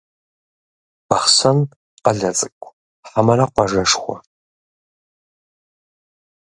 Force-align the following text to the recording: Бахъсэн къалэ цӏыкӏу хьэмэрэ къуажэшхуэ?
Бахъсэн 1.07 1.57
къалэ 2.03 2.31
цӏыкӏу 2.37 2.75
хьэмэрэ 3.09 3.45
къуажэшхуэ? 3.53 4.15